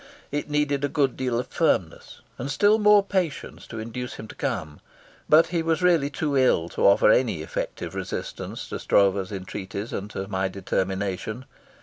It 0.31 0.49
needed 0.49 0.83
a 0.83 0.87
good 0.89 1.15
deal 1.15 1.37
of 1.37 1.45
firmness 1.45 2.21
and 2.39 2.49
still 2.49 2.79
more 2.79 3.03
patience 3.03 3.67
to 3.67 3.77
induce 3.77 4.15
him 4.15 4.27
to 4.29 4.33
come, 4.33 4.79
but 5.29 5.49
he 5.49 5.61
was 5.61 5.83
really 5.83 6.09
too 6.09 6.35
ill 6.35 6.69
to 6.69 6.87
offer 6.87 7.11
any 7.11 7.43
effective 7.43 7.93
resistance 7.93 8.67
to 8.69 8.79
Stroeve's 8.79 9.31
entreaties 9.31 9.93
and 9.93 10.09
to 10.09 10.27
my 10.27 10.47
determination. 10.47 11.45